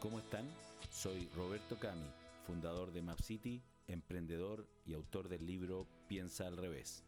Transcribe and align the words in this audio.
¿Cómo 0.00 0.18
están? 0.18 0.48
Soy 0.90 1.28
Roberto 1.36 1.78
Cami, 1.78 2.10
fundador 2.46 2.90
de 2.90 3.02
MapCity, 3.02 3.62
emprendedor 3.86 4.66
y 4.86 4.94
autor 4.94 5.28
del 5.28 5.44
libro 5.44 5.86
Piensa 6.08 6.46
al 6.46 6.56
revés. 6.56 7.04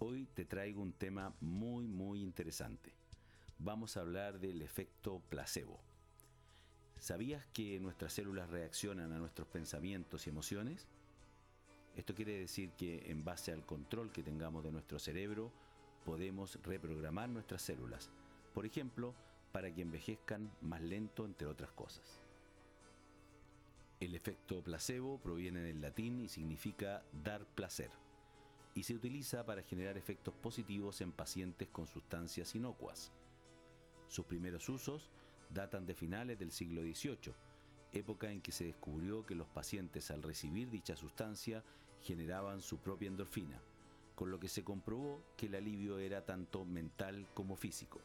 Hoy 0.00 0.28
te 0.34 0.44
traigo 0.44 0.82
un 0.82 0.92
tema 0.92 1.34
muy 1.40 1.88
muy 1.88 2.20
interesante. 2.20 2.92
Vamos 3.58 3.96
a 3.96 4.02
hablar 4.02 4.38
del 4.38 4.60
efecto 4.60 5.22
placebo. 5.30 5.80
¿Sabías 6.98 7.46
que 7.46 7.80
nuestras 7.80 8.12
células 8.12 8.50
reaccionan 8.50 9.12
a 9.12 9.18
nuestros 9.18 9.48
pensamientos 9.48 10.26
y 10.26 10.30
emociones? 10.30 10.86
Esto 11.96 12.14
quiere 12.14 12.38
decir 12.38 12.72
que 12.72 13.10
en 13.10 13.24
base 13.24 13.50
al 13.50 13.64
control 13.64 14.12
que 14.12 14.22
tengamos 14.22 14.62
de 14.62 14.72
nuestro 14.72 14.98
cerebro, 14.98 15.50
podemos 16.04 16.58
reprogramar 16.62 17.30
nuestras 17.30 17.62
células. 17.62 18.10
Por 18.52 18.66
ejemplo, 18.66 19.14
para 19.54 19.72
que 19.72 19.82
envejezcan 19.82 20.50
más 20.62 20.82
lento, 20.82 21.24
entre 21.24 21.46
otras 21.46 21.70
cosas. 21.70 22.20
El 24.00 24.16
efecto 24.16 24.64
placebo 24.64 25.20
proviene 25.20 25.60
del 25.60 25.80
latín 25.80 26.20
y 26.20 26.28
significa 26.28 27.04
dar 27.22 27.46
placer, 27.46 27.92
y 28.74 28.82
se 28.82 28.96
utiliza 28.96 29.46
para 29.46 29.62
generar 29.62 29.96
efectos 29.96 30.34
positivos 30.34 31.00
en 31.02 31.12
pacientes 31.12 31.68
con 31.68 31.86
sustancias 31.86 32.56
inocuas. 32.56 33.12
Sus 34.08 34.24
primeros 34.26 34.68
usos 34.68 35.12
datan 35.50 35.86
de 35.86 35.94
finales 35.94 36.36
del 36.36 36.50
siglo 36.50 36.82
XVIII, 36.82 37.32
época 37.92 38.32
en 38.32 38.40
que 38.40 38.50
se 38.50 38.64
descubrió 38.64 39.24
que 39.24 39.36
los 39.36 39.46
pacientes 39.46 40.10
al 40.10 40.24
recibir 40.24 40.68
dicha 40.68 40.96
sustancia 40.96 41.62
generaban 42.02 42.60
su 42.60 42.78
propia 42.78 43.06
endorfina, 43.06 43.62
con 44.16 44.32
lo 44.32 44.40
que 44.40 44.48
se 44.48 44.64
comprobó 44.64 45.22
que 45.36 45.46
el 45.46 45.54
alivio 45.54 46.00
era 46.00 46.24
tanto 46.24 46.64
mental 46.64 47.28
como 47.34 47.54
físico. 47.54 48.00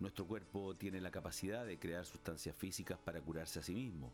Nuestro 0.00 0.26
cuerpo 0.26 0.76
tiene 0.76 1.00
la 1.00 1.10
capacidad 1.10 1.66
de 1.66 1.78
crear 1.78 2.06
sustancias 2.06 2.54
físicas 2.54 2.98
para 2.98 3.20
curarse 3.20 3.58
a 3.58 3.62
sí 3.62 3.74
mismo. 3.74 4.12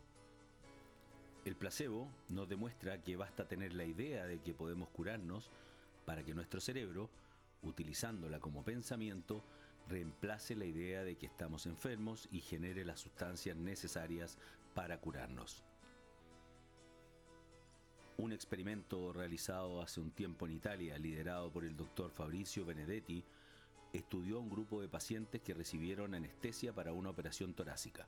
El 1.45 1.55
placebo 1.55 2.09
nos 2.29 2.49
demuestra 2.49 3.03
que 3.03 3.15
basta 3.15 3.47
tener 3.47 3.73
la 3.73 3.85
idea 3.85 4.25
de 4.25 4.39
que 4.39 4.55
podemos 4.55 4.89
curarnos 4.89 5.51
para 6.05 6.23
que 6.23 6.33
nuestro 6.33 6.59
cerebro, 6.59 7.11
utilizándola 7.61 8.39
como 8.39 8.63
pensamiento, 8.63 9.43
reemplace 9.87 10.55
la 10.55 10.65
idea 10.65 11.03
de 11.03 11.17
que 11.17 11.27
estamos 11.27 11.67
enfermos 11.67 12.27
y 12.31 12.39
genere 12.41 12.83
las 12.83 12.99
sustancias 12.99 13.55
necesarias 13.55 14.39
para 14.73 14.99
curarnos. 14.99 15.63
Un 18.17 18.31
experimento 18.31 19.13
realizado 19.13 19.83
hace 19.83 20.01
un 20.01 20.09
tiempo 20.09 20.47
en 20.47 20.53
Italia, 20.53 20.97
liderado 20.97 21.51
por 21.51 21.63
el 21.63 21.75
doctor 21.75 22.09
Fabrizio 22.09 22.65
Benedetti, 22.65 23.23
estudió 23.97 24.37
a 24.37 24.41
un 24.41 24.49
grupo 24.49 24.81
de 24.81 24.89
pacientes 24.89 25.41
que 25.41 25.53
recibieron 25.53 26.15
anestesia 26.15 26.73
para 26.73 26.93
una 26.93 27.09
operación 27.09 27.53
torácica. 27.53 28.07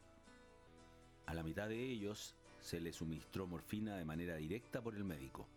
A 1.25 1.33
la 1.33 1.43
mitad 1.43 1.67
de 1.67 1.83
ellos 1.83 2.35
se 2.59 2.79
les 2.79 2.95
suministró 2.95 3.47
morfina 3.47 3.95
de 3.97 4.05
manera 4.05 4.35
directa 4.35 4.81
por 4.81 4.95
el 4.95 5.03
médico, 5.03 5.47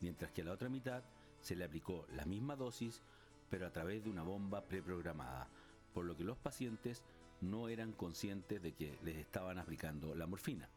mientras 0.00 0.32
que 0.32 0.42
a 0.42 0.44
la 0.44 0.52
otra 0.52 0.68
mitad 0.68 1.02
se 1.40 1.56
le 1.56 1.64
aplicó 1.64 2.06
la 2.12 2.24
misma 2.24 2.56
dosis 2.56 3.02
pero 3.54 3.66
a 3.68 3.72
través 3.72 4.02
de 4.02 4.10
una 4.10 4.24
bomba 4.24 4.62
preprogramada, 4.62 5.48
por 5.92 6.04
lo 6.04 6.16
que 6.16 6.24
los 6.24 6.36
pacientes 6.36 7.04
no 7.40 7.68
eran 7.68 7.92
conscientes 7.92 8.60
de 8.60 8.72
que 8.72 8.98
les 9.04 9.16
estaban 9.16 9.58
aplicando 9.58 10.14
la 10.14 10.26
morfina. 10.26 10.68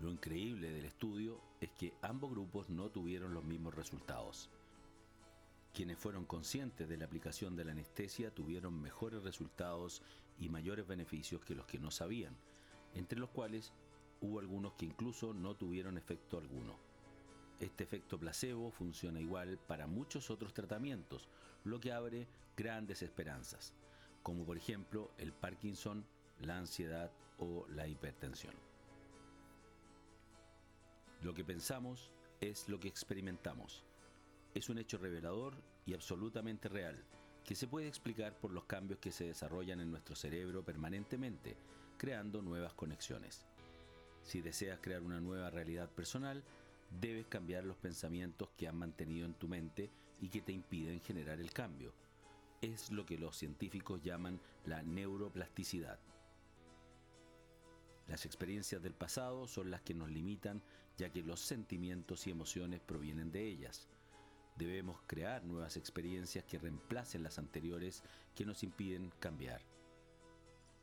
Lo 0.00 0.10
increíble 0.10 0.70
del 0.70 0.86
estudio 0.86 1.40
es 1.60 1.70
que 1.72 1.92
ambos 2.00 2.30
grupos 2.30 2.70
no 2.70 2.88
tuvieron 2.90 3.34
los 3.34 3.44
mismos 3.44 3.74
resultados. 3.74 4.50
Quienes 5.74 5.98
fueron 5.98 6.24
conscientes 6.24 6.88
de 6.88 6.96
la 6.96 7.04
aplicación 7.04 7.56
de 7.56 7.64
la 7.64 7.72
anestesia 7.72 8.32
tuvieron 8.32 8.80
mejores 8.80 9.24
resultados 9.24 10.02
y 10.38 10.48
mayores 10.48 10.86
beneficios 10.86 11.44
que 11.44 11.56
los 11.56 11.66
que 11.66 11.80
no 11.80 11.90
sabían, 11.90 12.36
entre 12.94 13.18
los 13.18 13.30
cuales 13.30 13.72
hubo 14.20 14.38
algunos 14.38 14.74
que 14.74 14.86
incluso 14.86 15.34
no 15.34 15.56
tuvieron 15.56 15.98
efecto 15.98 16.38
alguno. 16.38 16.78
Este 17.58 17.82
efecto 17.82 18.20
placebo 18.20 18.70
funciona 18.70 19.20
igual 19.20 19.58
para 19.66 19.88
muchos 19.88 20.30
otros 20.30 20.54
tratamientos, 20.54 21.28
lo 21.64 21.80
que 21.80 21.90
abre 21.90 22.28
grandes 22.56 23.02
esperanzas, 23.02 23.74
como 24.22 24.44
por 24.44 24.56
ejemplo 24.56 25.10
el 25.18 25.32
Parkinson, 25.32 26.06
la 26.38 26.56
ansiedad 26.56 27.10
o 27.38 27.66
la 27.66 27.88
hipertensión. 27.88 28.54
Lo 31.20 31.34
que 31.34 31.44
pensamos 31.44 32.12
es 32.40 32.68
lo 32.68 32.78
que 32.78 32.86
experimentamos 32.86 33.84
es 34.54 34.68
un 34.68 34.78
hecho 34.78 34.98
revelador 34.98 35.54
y 35.84 35.94
absolutamente 35.94 36.68
real, 36.68 37.04
que 37.44 37.54
se 37.54 37.66
puede 37.66 37.88
explicar 37.88 38.38
por 38.38 38.52
los 38.52 38.64
cambios 38.64 39.00
que 39.00 39.12
se 39.12 39.24
desarrollan 39.24 39.80
en 39.80 39.90
nuestro 39.90 40.14
cerebro 40.14 40.64
permanentemente, 40.64 41.56
creando 41.98 42.40
nuevas 42.40 42.72
conexiones. 42.74 43.44
Si 44.22 44.40
deseas 44.40 44.78
crear 44.80 45.02
una 45.02 45.20
nueva 45.20 45.50
realidad 45.50 45.90
personal, 45.90 46.42
debes 47.00 47.26
cambiar 47.26 47.64
los 47.64 47.76
pensamientos 47.76 48.48
que 48.56 48.68
han 48.68 48.76
mantenido 48.76 49.26
en 49.26 49.34
tu 49.34 49.48
mente 49.48 49.90
y 50.20 50.28
que 50.28 50.40
te 50.40 50.52
impiden 50.52 51.00
generar 51.00 51.40
el 51.40 51.52
cambio. 51.52 51.92
Es 52.62 52.90
lo 52.90 53.04
que 53.04 53.18
los 53.18 53.36
científicos 53.36 54.00
llaman 54.02 54.40
la 54.64 54.82
neuroplasticidad. 54.82 55.98
Las 58.06 58.24
experiencias 58.24 58.82
del 58.82 58.94
pasado 58.94 59.46
son 59.46 59.70
las 59.70 59.82
que 59.82 59.94
nos 59.94 60.10
limitan 60.10 60.62
ya 60.96 61.10
que 61.10 61.22
los 61.22 61.40
sentimientos 61.40 62.26
y 62.26 62.30
emociones 62.30 62.80
provienen 62.80 63.32
de 63.32 63.46
ellas. 63.46 63.88
Debemos 64.56 65.00
crear 65.06 65.44
nuevas 65.44 65.76
experiencias 65.76 66.44
que 66.44 66.58
reemplacen 66.58 67.22
las 67.22 67.38
anteriores 67.38 68.02
que 68.34 68.44
nos 68.44 68.62
impiden 68.62 69.10
cambiar. 69.18 69.62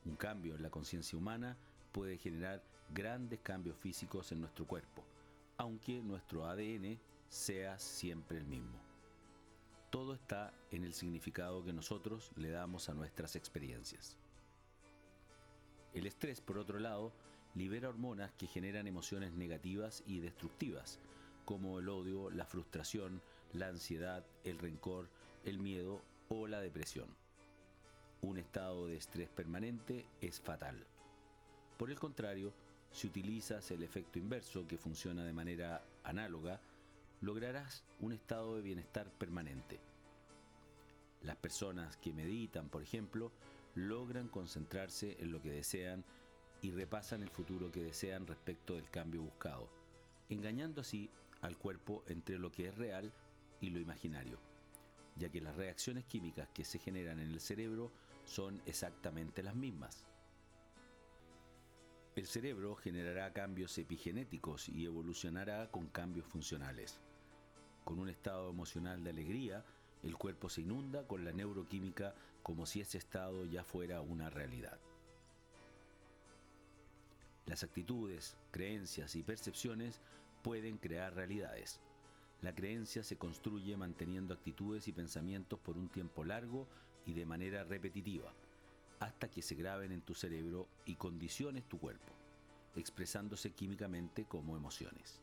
Un 0.05 0.15
cambio 0.15 0.55
en 0.55 0.63
la 0.63 0.69
conciencia 0.69 1.17
humana 1.17 1.57
puede 1.91 2.17
generar 2.17 2.63
grandes 2.93 3.39
cambios 3.39 3.77
físicos 3.77 4.31
en 4.31 4.41
nuestro 4.41 4.67
cuerpo, 4.67 5.03
aunque 5.57 6.01
nuestro 6.01 6.45
ADN 6.45 6.99
sea 7.29 7.79
siempre 7.79 8.37
el 8.37 8.45
mismo. 8.45 8.77
Todo 9.89 10.13
está 10.13 10.53
en 10.71 10.83
el 10.83 10.93
significado 10.93 11.63
que 11.63 11.73
nosotros 11.73 12.31
le 12.35 12.49
damos 12.49 12.89
a 12.89 12.93
nuestras 12.93 13.35
experiencias. 13.35 14.17
El 15.93 16.07
estrés, 16.07 16.41
por 16.41 16.57
otro 16.57 16.79
lado, 16.79 17.13
libera 17.55 17.89
hormonas 17.89 18.31
que 18.33 18.47
generan 18.47 18.87
emociones 18.87 19.33
negativas 19.33 20.03
y 20.07 20.19
destructivas, 20.19 20.99
como 21.45 21.79
el 21.79 21.89
odio, 21.89 22.29
la 22.29 22.45
frustración, 22.45 23.21
la 23.53 23.67
ansiedad, 23.67 24.25
el 24.43 24.59
rencor, 24.59 25.09
el 25.43 25.59
miedo 25.59 26.01
o 26.29 26.47
la 26.47 26.61
depresión. 26.61 27.15
Un 28.21 28.37
estado 28.37 28.87
de 28.87 28.97
estrés 28.97 29.29
permanente 29.29 30.05
es 30.21 30.39
fatal. 30.39 30.85
Por 31.77 31.89
el 31.89 31.99
contrario, 31.99 32.53
si 32.91 33.07
utilizas 33.07 33.71
el 33.71 33.83
efecto 33.83 34.19
inverso 34.19 34.67
que 34.67 34.77
funciona 34.77 35.23
de 35.23 35.33
manera 35.33 35.83
análoga, 36.03 36.61
lograrás 37.21 37.83
un 37.99 38.13
estado 38.13 38.55
de 38.55 38.61
bienestar 38.61 39.09
permanente. 39.11 39.79
Las 41.23 41.37
personas 41.37 41.97
que 41.97 42.13
meditan, 42.13 42.69
por 42.69 42.81
ejemplo, 42.81 43.31
logran 43.75 44.27
concentrarse 44.27 45.17
en 45.19 45.31
lo 45.31 45.41
que 45.41 45.51
desean 45.51 46.03
y 46.61 46.71
repasan 46.71 47.23
el 47.23 47.29
futuro 47.29 47.71
que 47.71 47.83
desean 47.83 48.27
respecto 48.27 48.75
del 48.75 48.89
cambio 48.89 49.21
buscado, 49.21 49.69
engañando 50.29 50.81
así 50.81 51.09
al 51.41 51.57
cuerpo 51.57 52.03
entre 52.07 52.37
lo 52.37 52.51
que 52.51 52.67
es 52.67 52.77
real 52.77 53.11
y 53.61 53.69
lo 53.69 53.79
imaginario, 53.79 54.39
ya 55.15 55.29
que 55.29 55.39
las 55.39 55.55
reacciones 55.55 56.05
químicas 56.05 56.49
que 56.49 56.65
se 56.65 56.79
generan 56.79 57.19
en 57.19 57.31
el 57.31 57.39
cerebro 57.39 57.91
son 58.25 58.61
exactamente 58.65 59.43
las 59.43 59.55
mismas. 59.55 60.05
El 62.15 62.27
cerebro 62.27 62.75
generará 62.75 63.31
cambios 63.31 63.77
epigenéticos 63.77 64.67
y 64.67 64.85
evolucionará 64.85 65.71
con 65.71 65.87
cambios 65.87 66.25
funcionales. 66.25 66.99
Con 67.85 67.99
un 67.99 68.09
estado 68.09 68.49
emocional 68.49 69.03
de 69.03 69.11
alegría, 69.11 69.63
el 70.03 70.17
cuerpo 70.17 70.49
se 70.49 70.61
inunda 70.61 71.07
con 71.07 71.23
la 71.23 71.31
neuroquímica 71.31 72.13
como 72.43 72.65
si 72.65 72.81
ese 72.81 72.97
estado 72.97 73.45
ya 73.45 73.63
fuera 73.63 74.01
una 74.01 74.29
realidad. 74.29 74.79
Las 77.45 77.63
actitudes, 77.63 78.35
creencias 78.51 79.15
y 79.15 79.23
percepciones 79.23 80.01
pueden 80.41 80.77
crear 80.77 81.13
realidades. 81.13 81.79
La 82.41 82.55
creencia 82.55 83.03
se 83.03 83.17
construye 83.17 83.77
manteniendo 83.77 84.33
actitudes 84.33 84.87
y 84.87 84.91
pensamientos 84.91 85.59
por 85.59 85.77
un 85.77 85.89
tiempo 85.89 86.23
largo 86.23 86.67
y 87.05 87.13
de 87.13 87.25
manera 87.25 87.63
repetitiva, 87.63 88.33
hasta 88.99 89.29
que 89.29 89.43
se 89.43 89.55
graben 89.55 89.91
en 89.91 90.01
tu 90.01 90.15
cerebro 90.15 90.67
y 90.85 90.95
condiciones 90.95 91.65
tu 91.65 91.77
cuerpo, 91.79 92.13
expresándose 92.75 93.51
químicamente 93.51 94.25
como 94.25 94.57
emociones. 94.57 95.19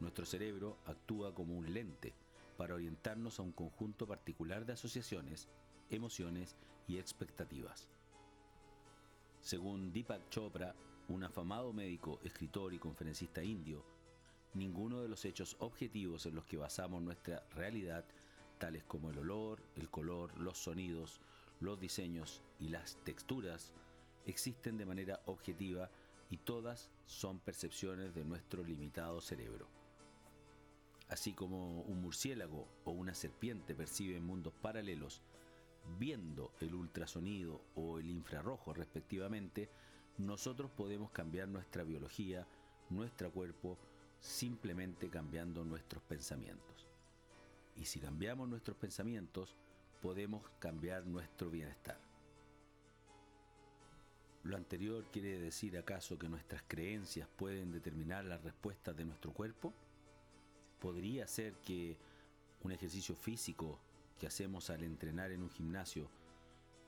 Nuestro 0.00 0.26
cerebro 0.26 0.78
actúa 0.86 1.32
como 1.32 1.56
un 1.56 1.72
lente 1.72 2.12
para 2.56 2.74
orientarnos 2.74 3.38
a 3.38 3.42
un 3.42 3.52
conjunto 3.52 4.06
particular 4.06 4.66
de 4.66 4.72
asociaciones, 4.72 5.48
emociones 5.90 6.56
y 6.88 6.98
expectativas. 6.98 7.88
Según 9.40 9.92
Deepak 9.92 10.28
Chopra, 10.28 10.74
un 11.08 11.22
afamado 11.22 11.72
médico, 11.72 12.18
escritor 12.24 12.74
y 12.74 12.78
conferencista 12.78 13.42
indio, 13.42 13.84
ninguno 14.54 15.00
de 15.00 15.08
los 15.08 15.24
hechos 15.24 15.56
objetivos 15.60 16.26
en 16.26 16.34
los 16.34 16.44
que 16.44 16.56
basamos 16.56 17.02
nuestra 17.02 17.44
realidad 17.54 18.04
tales 18.60 18.84
como 18.84 19.10
el 19.10 19.18
olor, 19.18 19.62
el 19.74 19.88
color, 19.88 20.38
los 20.38 20.58
sonidos, 20.58 21.20
los 21.60 21.80
diseños 21.80 22.42
y 22.60 22.68
las 22.68 22.96
texturas, 23.04 23.72
existen 24.26 24.76
de 24.76 24.86
manera 24.86 25.20
objetiva 25.24 25.90
y 26.30 26.36
todas 26.36 26.90
son 27.06 27.40
percepciones 27.40 28.14
de 28.14 28.24
nuestro 28.24 28.62
limitado 28.62 29.20
cerebro. 29.20 29.66
Así 31.08 31.32
como 31.32 31.80
un 31.80 32.02
murciélago 32.02 32.68
o 32.84 32.92
una 32.92 33.14
serpiente 33.14 33.74
perciben 33.74 34.24
mundos 34.24 34.52
paralelos, 34.60 35.22
viendo 35.98 36.52
el 36.60 36.74
ultrasonido 36.74 37.62
o 37.74 37.98
el 37.98 38.10
infrarrojo 38.10 38.74
respectivamente, 38.74 39.70
nosotros 40.18 40.70
podemos 40.70 41.10
cambiar 41.10 41.48
nuestra 41.48 41.82
biología, 41.82 42.46
nuestro 42.90 43.32
cuerpo, 43.32 43.78
simplemente 44.20 45.08
cambiando 45.08 45.64
nuestros 45.64 46.02
pensamientos. 46.02 46.86
Y 47.76 47.86
si 47.86 47.98
cambiamos 47.98 48.48
nuestros 48.48 48.76
pensamientos, 48.76 49.56
podemos 50.02 50.42
cambiar 50.58 51.06
nuestro 51.06 51.50
bienestar. 51.50 51.98
¿Lo 54.42 54.56
anterior 54.56 55.04
quiere 55.12 55.38
decir 55.38 55.76
acaso 55.76 56.18
que 56.18 56.28
nuestras 56.28 56.62
creencias 56.66 57.28
pueden 57.36 57.72
determinar 57.72 58.24
las 58.24 58.42
respuestas 58.42 58.96
de 58.96 59.04
nuestro 59.04 59.32
cuerpo? 59.32 59.74
¿Podría 60.78 61.26
ser 61.26 61.54
que 61.56 61.98
un 62.62 62.72
ejercicio 62.72 63.14
físico 63.14 63.78
que 64.18 64.26
hacemos 64.26 64.70
al 64.70 64.82
entrenar 64.82 65.30
en 65.30 65.42
un 65.42 65.50
gimnasio 65.50 66.08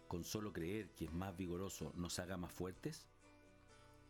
con 0.09 0.25
solo 0.25 0.53
creer 0.53 0.91
que 0.91 1.07
es 1.07 1.13
más 1.13 1.37
vigoroso 1.37 1.93
nos 1.95 2.19
haga 2.19 2.39
más 2.39 2.53
fuertes? 2.53 3.07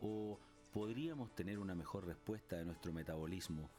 ¿O 0.01 0.39
podríamos 0.73 1.35
tener 1.35 1.59
una 1.59 1.75
mejor 1.75 2.07
respuesta 2.07 2.57
de 2.57 2.65
nuestro 2.65 2.93
metabolismo 2.93 3.71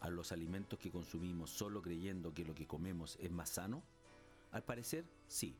a 0.00 0.10
los 0.10 0.32
alimentos 0.32 0.78
que 0.78 0.90
consumimos 0.90 1.50
solo 1.50 1.80
creyendo 1.80 2.34
que 2.34 2.44
lo 2.44 2.54
que 2.54 2.66
comemos 2.66 3.16
es 3.20 3.30
más 3.30 3.48
sano? 3.50 3.82
Al 4.50 4.62
parecer, 4.62 5.04
sí, 5.26 5.56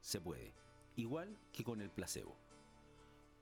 se 0.00 0.20
puede, 0.20 0.52
igual 0.96 1.36
que 1.52 1.64
con 1.64 1.80
el 1.82 1.90
placebo. 1.90 2.36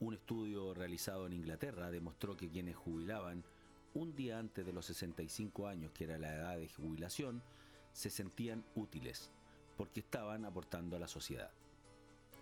Un 0.01 0.15
estudio 0.15 0.75
realizado 0.75 1.27
en 1.27 1.35
Inglaterra 1.35 1.91
demostró 1.91 2.37
que 2.37 2.49
quienes 2.49 2.77
jubilaban 2.77 3.45
un 3.95 4.15
día 4.15 4.39
antes 4.39 4.65
de 4.67 4.73
los 4.73 4.87
65 4.87 5.67
años, 5.67 5.93
que 5.93 6.05
era 6.05 6.19
la 6.19 6.35
edad 6.35 6.57
de 6.57 6.69
jubilación, 6.69 7.43
se 7.93 8.11
sentían 8.11 8.65
útiles 8.75 9.31
porque 9.77 10.01
estaban 10.01 10.45
aportando 10.45 10.97
a 10.97 11.01
la 11.01 11.09
sociedad. 11.09 11.51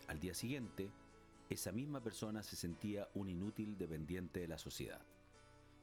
Al 0.08 0.20
día 0.20 0.34
siguiente, 0.34 0.90
esa 1.48 1.72
misma 1.72 2.02
persona 2.02 2.42
se 2.42 2.56
sentía 2.56 3.08
un 3.14 3.28
inútil 3.28 3.78
dependiente 3.78 4.40
de 4.40 4.48
la 4.48 4.58
sociedad. 4.58 5.00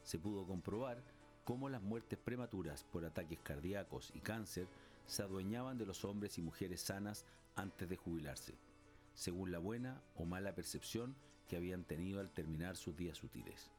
Se 0.04 0.20
pudo 0.20 0.46
comprobar 0.46 1.02
cómo 1.46 1.70
las 1.70 1.82
muertes 1.82 2.20
prematuras 2.20 2.84
por 2.84 3.06
ataques 3.06 3.40
cardíacos 3.40 4.12
y 4.14 4.20
cáncer 4.20 4.68
se 5.06 5.24
adueñaban 5.24 5.78
de 5.78 5.86
los 5.86 6.06
hombres 6.06 6.38
y 6.38 6.42
mujeres 6.42 6.82
sanas 6.82 7.26
antes 7.56 7.90
de 7.90 7.98
jubilarse, 7.98 8.56
según 9.14 9.52
la 9.52 9.60
buena 9.60 10.02
o 10.16 10.26
mala 10.26 10.56
percepción 10.56 11.16
que 11.48 11.58
habían 11.58 11.84
tenido 11.84 12.20
al 12.20 12.32
terminar 12.32 12.76
sus 12.76 12.96
días 12.96 13.24
útiles. 13.24 13.72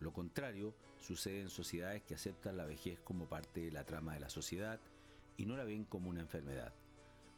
Lo 0.00 0.12
contrario 0.12 0.74
sucede 0.98 1.40
en 1.40 1.48
sociedades 1.48 2.02
que 2.02 2.14
aceptan 2.14 2.56
la 2.56 2.66
vejez 2.66 2.98
como 3.00 3.26
parte 3.28 3.60
de 3.60 3.70
la 3.70 3.84
trama 3.84 4.14
de 4.14 4.20
la 4.20 4.28
sociedad 4.28 4.80
y 5.36 5.46
no 5.46 5.56
la 5.56 5.64
ven 5.64 5.84
como 5.84 6.10
una 6.10 6.20
enfermedad, 6.20 6.72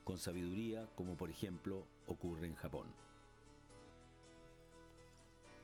con 0.04 0.18
sabiduría 0.18 0.88
como 0.94 1.16
por 1.16 1.30
ejemplo 1.30 1.86
ocurre 2.06 2.46
en 2.46 2.54
Japón. 2.54 2.86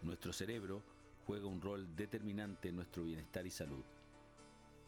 Nuestro 0.03 0.33
cerebro 0.33 0.83
juega 1.27 1.47
un 1.47 1.61
rol 1.61 1.95
determinante 1.95 2.69
en 2.69 2.77
nuestro 2.77 3.05
bienestar 3.05 3.47
y 3.47 3.51
salud. 3.51 3.85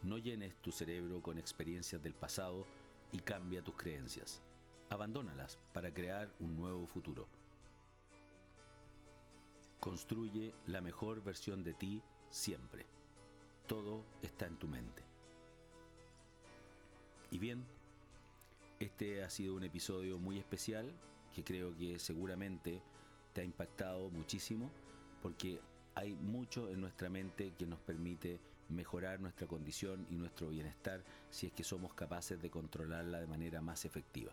No 0.03 0.19
llenes 0.19 0.57
tu 0.57 0.73
cerebro 0.73 1.23
con 1.23 1.39
experiencias 1.39 2.03
del 2.03 2.15
pasado 2.15 2.67
y 3.13 3.21
cambia 3.21 3.63
tus 3.63 3.77
creencias. 3.77 4.43
Abandónalas 4.91 5.59
para 5.73 5.95
crear 5.95 6.35
un 6.41 6.57
nuevo 6.57 6.87
futuro. 6.87 7.29
Construye 9.79 10.53
la 10.67 10.81
mejor 10.81 11.23
versión 11.23 11.63
de 11.63 11.75
ti 11.75 12.03
siempre. 12.31 12.85
Todo 13.69 14.05
está 14.21 14.47
en 14.47 14.57
tu 14.57 14.67
mente. 14.67 15.05
Y 17.31 17.39
bien, 17.39 17.65
este 18.81 19.23
ha 19.23 19.31
sido 19.31 19.55
un 19.55 19.63
episodio 19.63 20.19
muy 20.19 20.39
especial 20.39 20.93
que 21.33 21.45
creo 21.45 21.77
que 21.77 22.01
seguramente 22.01 22.83
te 23.33 23.41
ha 23.41 23.45
impactado 23.45 24.11
muchísimo 24.11 24.71
porque 25.25 25.59
hay 25.95 26.13
mucho 26.13 26.69
en 26.69 26.83
nuestra 26.83 27.09
mente 27.09 27.55
que 27.57 27.65
nos 27.65 27.79
permite 27.79 28.39
mejorar 28.69 29.21
nuestra 29.21 29.47
condición 29.47 30.07
y 30.11 30.17
nuestro 30.17 30.51
bienestar 30.51 31.03
si 31.31 31.47
es 31.47 31.53
que 31.55 31.65
somos 31.65 31.95
capaces 31.95 32.43
de 32.43 32.51
controlarla 32.51 33.21
de 33.21 33.27
manera 33.27 33.63
más 33.63 33.87
efectiva, 33.87 34.33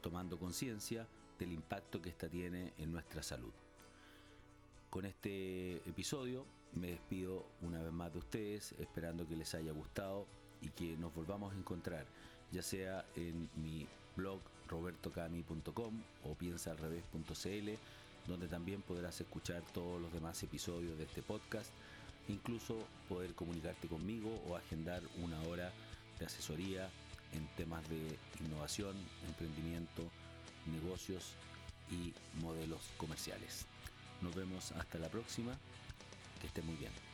tomando 0.00 0.38
conciencia 0.38 1.06
del 1.38 1.52
impacto 1.52 2.00
que 2.00 2.08
ésta 2.08 2.26
tiene 2.26 2.72
en 2.78 2.90
nuestra 2.90 3.22
salud. 3.22 3.52
Con 4.88 5.04
este 5.04 5.76
episodio 5.86 6.46
me 6.72 6.86
despido 6.86 7.44
una 7.60 7.82
vez 7.82 7.92
más 7.92 8.10
de 8.10 8.20
ustedes, 8.20 8.72
esperando 8.78 9.28
que 9.28 9.36
les 9.36 9.54
haya 9.54 9.72
gustado 9.72 10.26
y 10.62 10.70
que 10.70 10.96
nos 10.96 11.14
volvamos 11.14 11.52
a 11.52 11.58
encontrar, 11.58 12.06
ya 12.50 12.62
sea 12.62 13.04
en 13.14 13.50
mi 13.56 13.86
blog 14.16 14.40
robertocami.com 14.68 16.00
o 16.24 16.34
piensaalrevés.cl, 16.34 17.68
donde 18.28 18.46
también 18.46 18.82
podrás 18.82 19.20
escuchar 19.20 19.62
todos 19.72 20.00
los 20.00 20.12
demás 20.12 20.42
episodios 20.42 20.96
de 20.98 21.04
este 21.04 21.22
podcast, 21.22 21.70
incluso 22.28 22.78
poder 23.08 23.34
comunicarte 23.34 23.88
conmigo 23.88 24.30
o 24.46 24.56
agendar 24.56 25.02
una 25.22 25.40
hora 25.42 25.72
de 26.18 26.26
asesoría 26.26 26.90
en 27.32 27.46
temas 27.56 27.88
de 27.88 28.18
innovación, 28.44 28.94
emprendimiento, 29.26 30.02
negocios 30.66 31.32
y 31.90 32.12
modelos 32.42 32.80
comerciales. 32.96 33.66
Nos 34.20 34.34
vemos 34.34 34.72
hasta 34.72 34.98
la 34.98 35.08
próxima. 35.08 35.52
Que 36.40 36.46
esté 36.46 36.62
muy 36.62 36.76
bien. 36.76 37.07